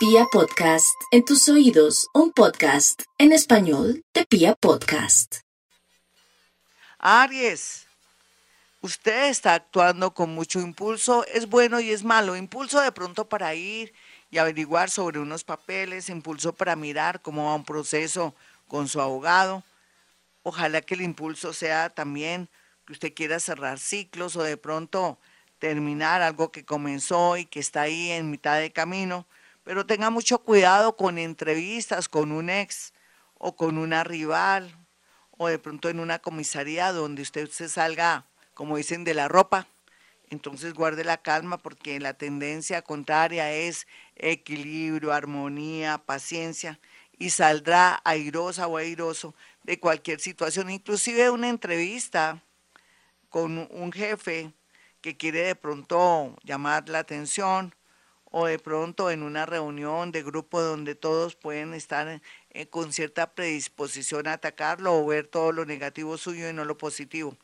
[0.00, 5.40] Pia Podcast, en tus oídos, un podcast en español de Pia Podcast.
[6.98, 7.86] Aries,
[8.80, 12.34] usted está actuando con mucho impulso, es bueno y es malo.
[12.34, 13.92] Impulso de pronto para ir
[14.30, 18.34] y averiguar sobre unos papeles, impulso para mirar cómo va un proceso
[18.68, 19.64] con su abogado.
[20.44, 22.48] Ojalá que el impulso sea también
[22.86, 25.18] que usted quiera cerrar ciclos o de pronto
[25.58, 29.26] terminar algo que comenzó y que está ahí en mitad de camino.
[29.64, 32.92] Pero tenga mucho cuidado con entrevistas con un ex
[33.34, 34.76] o con una rival
[35.36, 39.66] o de pronto en una comisaría donde usted se salga, como dicen, de la ropa.
[40.28, 43.86] Entonces guarde la calma porque la tendencia contraria es
[44.16, 46.78] equilibrio, armonía, paciencia
[47.18, 49.34] y saldrá airosa o airoso
[49.64, 52.42] de cualquier situación, inclusive una entrevista
[53.28, 54.52] con un jefe
[55.00, 57.74] que quiere de pronto llamar la atención
[58.30, 62.20] o de pronto en una reunión de grupo donde todos pueden estar
[62.50, 66.78] eh, con cierta predisposición a atacarlo o ver todo lo negativo suyo y no lo
[66.78, 67.36] positivo.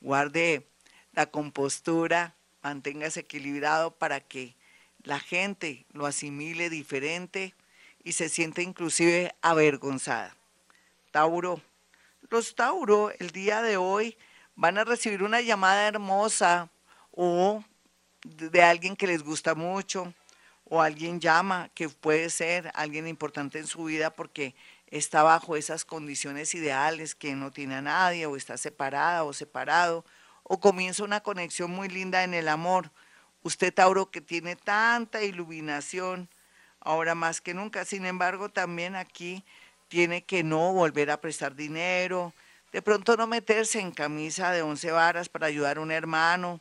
[0.00, 0.66] Guarde
[1.12, 4.56] la compostura, manténgase equilibrado para que
[5.04, 7.54] la gente lo asimile diferente
[8.02, 10.36] y se siente inclusive avergonzada.
[11.12, 11.60] Tauro,
[12.30, 14.16] los Tauro el día de hoy
[14.56, 16.70] van a recibir una llamada hermosa
[17.12, 17.62] o
[18.24, 20.12] de alguien que les gusta mucho
[20.64, 24.54] o alguien llama que puede ser alguien importante en su vida porque
[24.86, 30.04] está bajo esas condiciones ideales que no tiene a nadie o está separada o separado
[30.42, 32.90] o comienza una conexión muy linda en el amor.
[33.42, 36.28] Usted, Tauro, que tiene tanta iluminación,
[36.80, 39.44] ahora más que nunca, sin embargo, también aquí
[39.88, 42.32] tiene que no volver a prestar dinero,
[42.72, 46.60] de pronto no meterse en camisa de once varas para ayudar a un hermano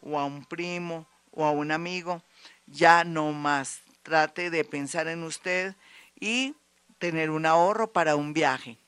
[0.00, 2.22] o a un primo o a un amigo,
[2.66, 3.80] ya no más.
[4.02, 5.74] Trate de pensar en usted
[6.18, 6.54] y
[6.98, 8.78] tener un ahorro para un viaje.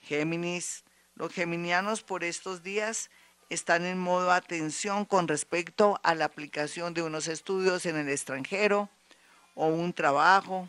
[0.00, 0.84] Géminis,
[1.14, 3.10] los geminianos por estos días
[3.50, 8.88] están en modo atención con respecto a la aplicación de unos estudios en el extranjero
[9.54, 10.68] o un trabajo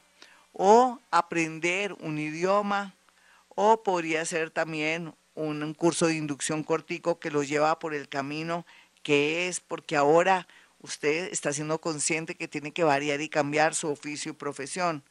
[0.54, 2.94] o aprender un idioma
[3.50, 8.66] o podría ser también un curso de inducción cortico que lo lleva por el camino
[9.04, 10.48] que es, porque ahora
[10.86, 15.04] usted está siendo consciente que tiene que variar y cambiar su oficio y profesión.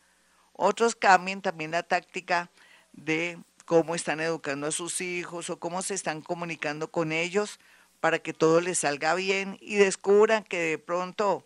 [0.52, 2.50] Otros cambian también la táctica
[2.92, 7.58] de cómo están educando a sus hijos o cómo se están comunicando con ellos
[8.00, 11.44] para que todo les salga bien y descubran que de pronto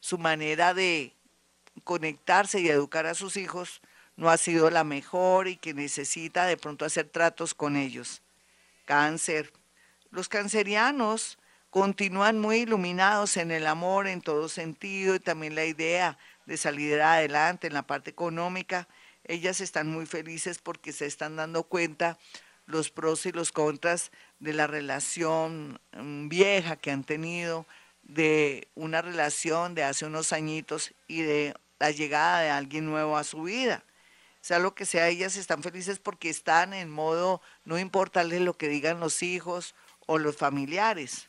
[0.00, 1.14] su manera de
[1.84, 3.82] conectarse y educar a sus hijos
[4.16, 8.22] no ha sido la mejor y que necesita de pronto hacer tratos con ellos.
[8.86, 9.52] Cáncer.
[10.10, 11.38] Los cancerianos
[11.76, 16.16] continúan muy iluminados en el amor en todo sentido y también la idea
[16.46, 18.88] de salir adelante en la parte económica.
[19.24, 22.16] Ellas están muy felices porque se están dando cuenta
[22.64, 24.10] los pros y los contras
[24.40, 27.66] de la relación mm, vieja que han tenido,
[28.04, 33.24] de una relación de hace unos añitos y de la llegada de alguien nuevo a
[33.24, 33.84] su vida.
[34.40, 38.68] Sea lo que sea, ellas están felices porque están en modo, no importarles lo que
[38.68, 39.74] digan los hijos
[40.06, 41.28] o los familiares.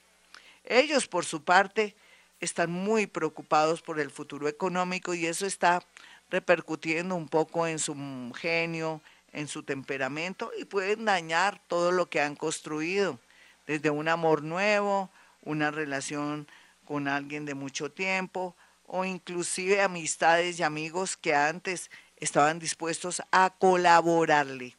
[0.67, 1.95] Ellos, por su parte,
[2.39, 5.83] están muy preocupados por el futuro económico y eso está
[6.29, 7.95] repercutiendo un poco en su
[8.35, 9.01] genio,
[9.31, 13.19] en su temperamento y pueden dañar todo lo que han construido,
[13.66, 15.09] desde un amor nuevo,
[15.44, 16.47] una relación
[16.85, 23.53] con alguien de mucho tiempo o inclusive amistades y amigos que antes estaban dispuestos a
[23.57, 24.75] colaborarle.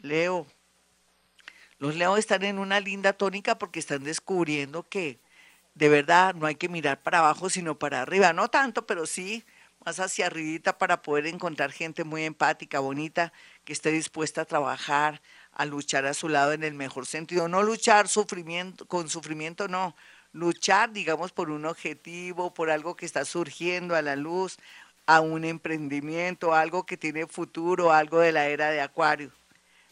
[0.00, 0.46] Leo,
[1.78, 5.18] los leones están en una linda tónica porque están descubriendo que
[5.74, 8.32] de verdad no hay que mirar para abajo, sino para arriba.
[8.32, 9.44] No tanto, pero sí
[9.84, 13.32] más hacia arribita para poder encontrar gente muy empática, bonita,
[13.64, 15.22] que esté dispuesta a trabajar,
[15.52, 17.46] a luchar a su lado en el mejor sentido.
[17.46, 19.94] No luchar sufrimiento, con sufrimiento, no.
[20.32, 24.58] Luchar, digamos, por un objetivo, por algo que está surgiendo a la luz,
[25.06, 29.30] a un emprendimiento, algo que tiene futuro, algo de la era de Acuario.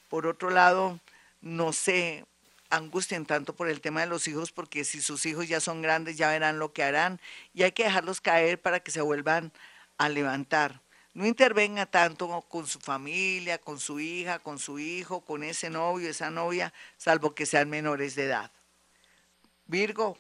[0.09, 0.99] Por otro lado,
[1.45, 2.25] no se
[2.71, 6.17] angustien tanto por el tema de los hijos, porque si sus hijos ya son grandes,
[6.17, 7.21] ya verán lo que harán
[7.53, 9.53] y hay que dejarlos caer para que se vuelvan
[9.99, 10.81] a levantar.
[11.13, 16.09] No intervenga tanto con su familia, con su hija, con su hijo, con ese novio,
[16.09, 18.51] esa novia, salvo que sean menores de edad.
[19.67, 20.19] Virgo,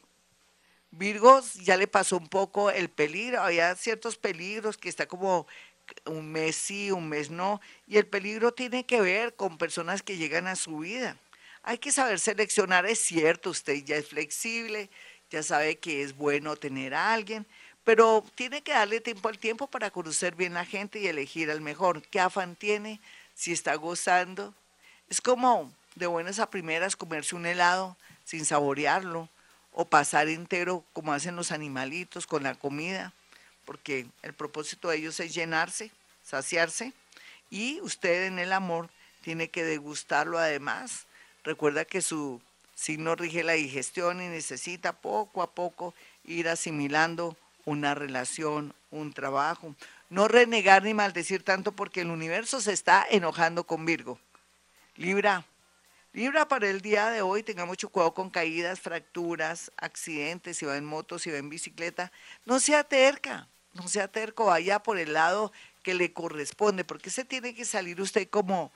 [0.90, 5.46] Virgo ya le pasó un poco el peligro, había ciertos peligros que está como
[6.06, 10.16] un mes sí, un mes no, y el peligro tiene que ver con personas que
[10.16, 11.16] llegan a su vida.
[11.62, 14.90] Hay que saber seleccionar, es cierto, usted ya es flexible,
[15.30, 17.46] ya sabe que es bueno tener a alguien,
[17.84, 21.60] pero tiene que darle tiempo al tiempo para conocer bien la gente y elegir al
[21.60, 22.02] mejor.
[22.02, 23.00] ¿Qué afán tiene?
[23.34, 24.54] Si está gozando.
[25.08, 29.28] Es como de buenas a primeras comerse un helado sin saborearlo
[29.72, 33.12] o pasar entero como hacen los animalitos con la comida,
[33.64, 35.90] porque el propósito de ellos es llenarse,
[36.22, 36.92] saciarse
[37.50, 38.88] y usted en el amor
[39.22, 41.06] tiene que degustarlo además.
[41.44, 42.40] Recuerda que su
[42.74, 45.94] signo rige la digestión y necesita poco a poco
[46.24, 49.74] ir asimilando una relación, un trabajo.
[50.10, 54.18] No renegar ni maldecir tanto porque el universo se está enojando con Virgo.
[54.96, 55.44] Libra,
[56.14, 60.76] Libra para el día de hoy, tenga mucho cuidado con caídas, fracturas, accidentes, si va
[60.76, 62.12] en moto, si va en bicicleta.
[62.44, 67.24] No sea terca, no sea terco, vaya por el lado que le corresponde, porque se
[67.24, 68.72] tiene que salir usted como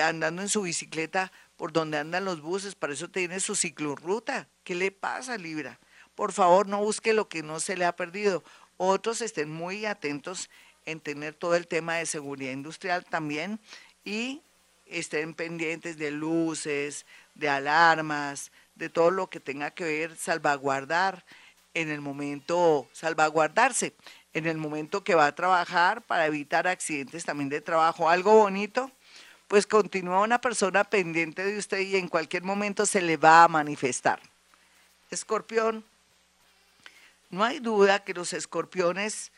[0.00, 4.46] andando en su bicicleta por donde andan los buses, para eso tiene su ciclorruta.
[4.62, 5.78] ¿Qué le pasa, Libra?
[6.16, 8.42] por favor no busque lo que no se le ha perdido.
[8.78, 10.50] Otros estén muy atentos
[10.86, 13.60] en tener todo el tema de seguridad industrial también
[14.04, 14.42] y
[14.86, 21.24] estén pendientes de luces, de alarmas, de todo lo que tenga que ver salvaguardar
[21.76, 23.92] en el momento, salvaguardarse
[24.32, 28.08] en el momento que va a trabajar para evitar accidentes también de trabajo.
[28.08, 28.90] Algo bonito,
[29.46, 33.48] pues continúa una persona pendiente de usted y en cualquier momento se le va a
[33.48, 34.20] manifestar.
[35.10, 35.84] Escorpión,
[37.28, 39.30] no hay duda que los escorpiones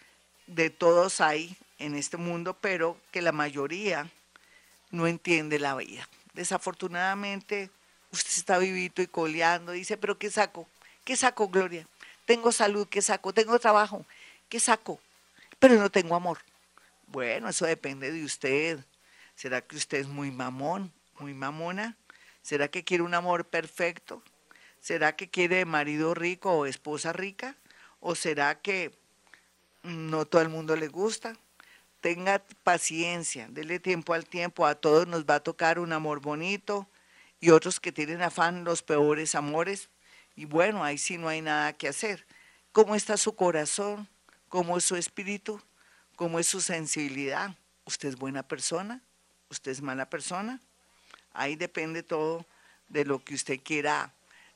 [0.47, 4.09] de todos hay en este mundo, pero que la mayoría
[4.93, 6.09] no entiende la vida.
[6.35, 7.69] Desafortunadamente,
[8.13, 10.69] usted está vivito y coleando, dice, pero ¿qué saco?
[11.05, 11.85] ¿Qué saco, Gloria?
[12.29, 13.33] Tengo salud, ¿qué saco?
[13.33, 14.05] Tengo trabajo,
[14.51, 15.01] ¿qué saco?
[15.59, 16.37] Pero no tengo amor.
[17.07, 18.85] Bueno, eso depende de usted.
[19.35, 21.97] ¿Será que usted es muy mamón, muy mamona?
[22.43, 24.23] ¿Será que quiere un amor perfecto?
[24.79, 27.57] ¿Será que quiere marido rico o esposa rica?
[27.99, 28.93] ¿O será que
[29.83, 31.35] no todo el mundo le gusta?
[32.03, 36.87] Tenga paciencia, dele tiempo al tiempo, a todos nos va a tocar un amor bonito
[37.41, 39.89] y otros que tienen afán los peores amores.
[40.39, 42.25] Y bueno, ahí sí no hay nada que hacer.
[42.71, 44.07] ¿Cómo está su corazón?
[44.49, 45.61] ¿Cómo es su espíritu?
[46.15, 47.57] ¿Cómo es su sensibilidad?
[47.85, 49.03] ¿Usted es buena persona?
[49.51, 50.61] ¿Usted es mala persona?
[51.33, 52.47] Ahí depende todo
[52.87, 54.13] de lo que usted quiera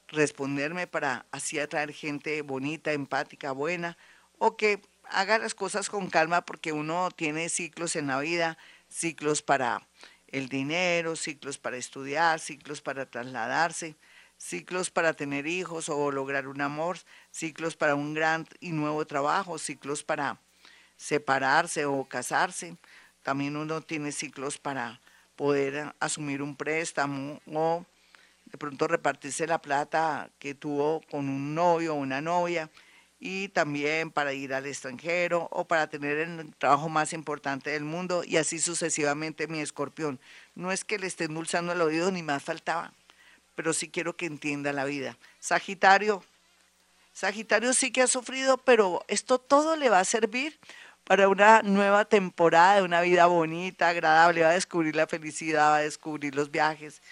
[0.06, 3.98] responderme para así atraer gente bonita, empática, buena,
[4.38, 4.80] o que
[5.10, 8.56] haga las cosas con calma porque uno tiene ciclos en la vida,
[8.88, 9.84] ciclos para
[10.28, 13.96] el dinero, ciclos para estudiar, ciclos para trasladarse,
[14.42, 16.98] ciclos para tener hijos o lograr un amor,
[17.30, 20.40] ciclos para un gran y nuevo trabajo, ciclos para
[20.96, 22.76] separarse o casarse.
[23.22, 25.00] También uno tiene ciclos para
[25.36, 27.86] poder asumir un préstamo o
[28.46, 32.68] de pronto repartirse la plata que tuvo con un novio o una novia
[33.20, 38.24] y también para ir al extranjero o para tener el trabajo más importante del mundo
[38.26, 40.18] y así sucesivamente mi escorpión.
[40.56, 42.92] No es que le esté endulzando el oído ni más faltaba,
[43.54, 45.18] pero sí quiero que entienda la vida.
[45.40, 46.24] Sagitario,
[47.12, 50.58] Sagitario sí que ha sufrido, pero esto todo le va a servir
[51.04, 55.76] para una nueva temporada de una vida bonita, agradable, va a descubrir la felicidad, va
[55.76, 57.02] a descubrir los viajes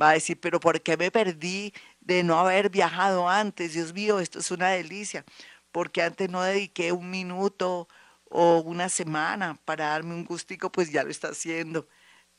[0.00, 3.74] va a decir, pero ¿por qué me perdí de no haber viajado antes?
[3.74, 5.24] Dios mío, esto es una delicia,
[5.72, 7.88] porque antes no dediqué un minuto
[8.28, 11.86] o una semana para darme un gustico, pues ya lo está haciendo.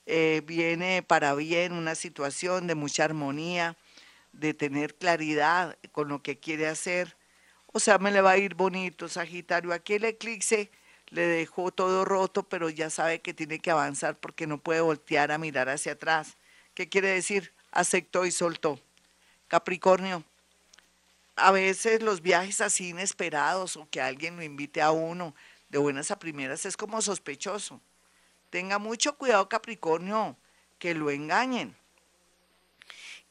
[0.05, 3.77] Eh, viene para bien una situación de mucha armonía,
[4.33, 7.15] de tener claridad con lo que quiere hacer.
[7.73, 9.73] O sea, me le va a ir bonito, Sagitario.
[9.73, 10.71] Aquí el eclipse
[11.09, 15.31] le dejó todo roto, pero ya sabe que tiene que avanzar porque no puede voltear
[15.31, 16.37] a mirar hacia atrás.
[16.73, 17.53] ¿Qué quiere decir?
[17.71, 18.79] Aceptó y soltó.
[19.47, 20.23] Capricornio,
[21.35, 25.35] a veces los viajes así inesperados o que alguien lo invite a uno
[25.69, 27.81] de buenas a primeras es como sospechoso.
[28.51, 30.35] Tenga mucho cuidado Capricornio,
[30.77, 31.73] que lo engañen.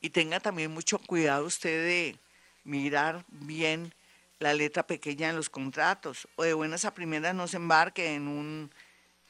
[0.00, 2.19] Y tenga también mucho cuidado usted de
[2.65, 3.93] mirar bien
[4.39, 8.29] la letra pequeña en los contratos o de buenas a primeras no se embarque en,
[8.29, 8.71] un,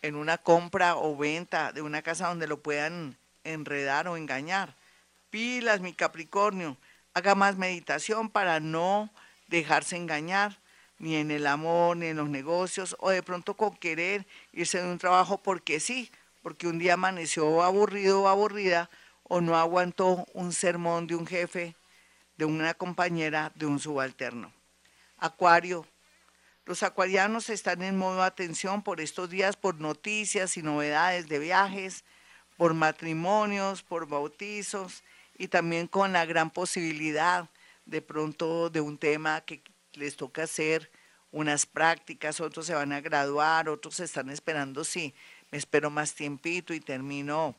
[0.02, 4.76] en una compra o venta de una casa donde lo puedan enredar o engañar.
[5.30, 6.76] Pilas, mi Capricornio,
[7.14, 9.11] haga más meditación para no
[9.49, 10.56] dejarse engañar,
[11.00, 14.87] ni en el amor, ni en los negocios, o de pronto con querer irse de
[14.87, 16.11] un trabajo porque sí,
[16.42, 18.90] porque un día amaneció aburrido o aburrida,
[19.25, 21.75] o no aguantó un sermón de un jefe,
[22.37, 24.52] de una compañera, de un subalterno.
[25.19, 25.87] Acuario.
[26.66, 32.04] Los acuarianos están en modo atención por estos días, por noticias y novedades de viajes,
[32.59, 35.02] por matrimonios, por bautizos
[35.38, 37.49] y también con la gran posibilidad
[37.87, 39.62] de pronto de un tema que
[39.94, 40.90] les toca hacer
[41.32, 45.14] unas prácticas, otros se van a graduar, otros están esperando, sí,
[45.50, 47.56] me espero más tiempito y termino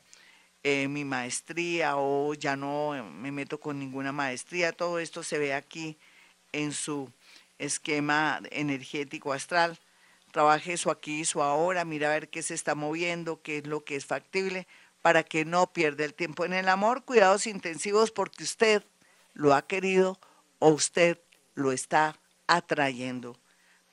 [0.64, 4.72] eh, mi maestría o ya no me meto con ninguna maestría.
[4.72, 5.98] Todo esto se ve aquí
[6.52, 7.12] en su
[7.58, 9.80] esquema energético astral.
[10.32, 13.84] Trabaje eso aquí, eso ahora, mira a ver qué se está moviendo, qué es lo
[13.84, 14.68] que es factible,
[15.02, 17.04] para que no pierda el tiempo en el amor.
[17.04, 18.84] Cuidados intensivos porque usted
[19.34, 20.20] lo ha querido
[20.60, 21.20] o usted
[21.54, 23.40] lo está atrayendo.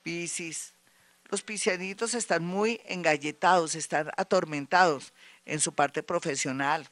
[0.03, 0.73] Piscis.
[1.29, 5.13] Los piscianitos están muy engalletados, están atormentados
[5.45, 6.89] en su parte profesional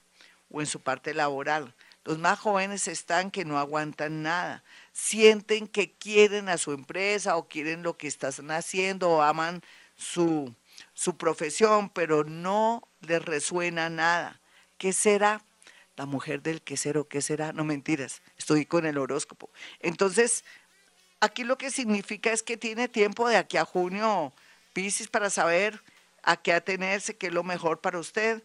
[0.50, 1.74] o en su parte laboral.
[2.04, 7.48] Los más jóvenes están que no aguantan nada, sienten que quieren a su empresa o
[7.48, 9.62] quieren lo que están haciendo o aman
[9.96, 10.56] su,
[10.94, 14.40] su profesión, pero no les resuena nada.
[14.78, 15.44] ¿Qué será?
[15.98, 17.52] La mujer del quesero, ¿qué será?
[17.54, 19.50] No mentiras, estoy con el horóscopo.
[19.80, 20.46] Entonces,
[21.20, 24.32] aquí lo que significa es que tiene tiempo de aquí a junio,
[24.74, 25.82] Piscis, para saber
[26.22, 28.44] a qué atenerse, qué es lo mejor para usted.